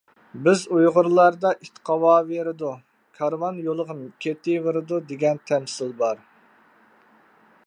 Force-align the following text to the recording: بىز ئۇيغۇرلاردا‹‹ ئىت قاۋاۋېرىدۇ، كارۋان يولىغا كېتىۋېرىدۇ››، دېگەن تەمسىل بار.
بىز 0.45 0.61
ئۇيغۇرلاردا‹‹ 0.75 1.51
ئىت 1.65 1.77
قاۋاۋېرىدۇ، 1.89 2.71
كارۋان 3.21 3.61
يولىغا 3.69 3.99
كېتىۋېرىدۇ››، 4.27 5.03
دېگەن 5.13 5.45
تەمسىل 5.53 5.97
بار. 6.05 6.29